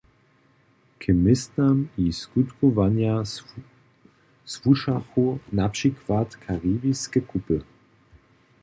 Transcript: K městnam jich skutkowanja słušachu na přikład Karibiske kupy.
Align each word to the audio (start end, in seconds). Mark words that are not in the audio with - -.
K 0.97 1.07
městnam 1.13 1.87
jich 1.97 2.15
skutkowanja 2.15 3.23
słušachu 4.45 5.39
na 5.53 5.69
přikład 5.69 6.35
Karibiske 6.35 7.21
kupy. 7.21 7.61